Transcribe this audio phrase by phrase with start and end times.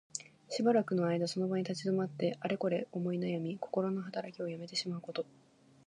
[0.49, 5.27] しばらくの間その場に立ち止まって、あれこれ思いなやみ、こころのはたらきをやめてしまうこと。